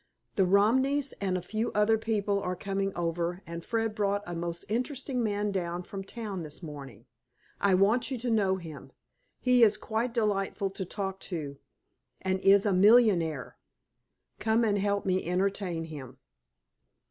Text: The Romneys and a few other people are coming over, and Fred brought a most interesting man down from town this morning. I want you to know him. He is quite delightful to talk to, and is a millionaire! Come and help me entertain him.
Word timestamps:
The 0.35 0.47
Romneys 0.47 1.13
and 1.21 1.37
a 1.37 1.43
few 1.43 1.71
other 1.73 1.95
people 1.95 2.39
are 2.41 2.55
coming 2.55 2.91
over, 2.95 3.43
and 3.45 3.63
Fred 3.63 3.93
brought 3.93 4.23
a 4.25 4.33
most 4.35 4.63
interesting 4.67 5.21
man 5.23 5.51
down 5.51 5.83
from 5.83 6.03
town 6.03 6.41
this 6.41 6.63
morning. 6.63 7.05
I 7.59 7.75
want 7.75 8.09
you 8.09 8.17
to 8.17 8.31
know 8.31 8.55
him. 8.55 8.93
He 9.39 9.61
is 9.61 9.77
quite 9.77 10.11
delightful 10.11 10.71
to 10.71 10.85
talk 10.85 11.19
to, 11.29 11.59
and 12.19 12.39
is 12.39 12.65
a 12.65 12.73
millionaire! 12.73 13.57
Come 14.39 14.63
and 14.63 14.79
help 14.79 15.05
me 15.05 15.23
entertain 15.29 15.83
him. 15.83 16.17